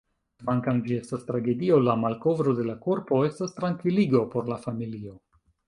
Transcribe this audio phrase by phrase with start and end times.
[0.43, 5.19] Kvankam ĝi estas tragedio, la malkovro de la korpo estas trankviligo por la familio.